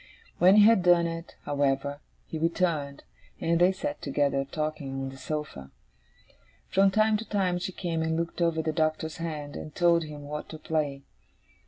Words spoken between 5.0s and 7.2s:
the sofa. From time